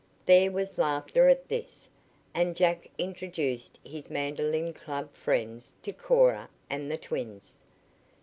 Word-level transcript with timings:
There 0.25 0.49
was 0.49 0.79
laughter 0.79 1.27
at 1.29 1.47
this, 1.47 1.87
and 2.33 2.55
Jack 2.55 2.89
introduced 2.97 3.79
his 3.83 4.09
mandolin 4.09 4.73
club 4.73 5.13
friends 5.13 5.75
to 5.83 5.93
Cora 5.93 6.49
and 6.71 6.89
the 6.89 6.97
twins. 6.97 7.61